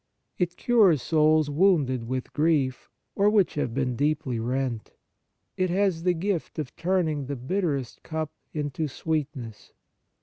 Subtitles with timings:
[0.39, 4.93] It cures souls wounded with grief, or which have been deeply rent.
[5.57, 9.73] It has the gift of turning the bitterest cup into sweetness.